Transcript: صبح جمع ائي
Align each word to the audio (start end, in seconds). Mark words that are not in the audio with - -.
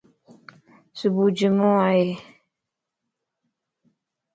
صبح 0.99 1.25
جمع 1.39 1.63
ائي 1.91 2.07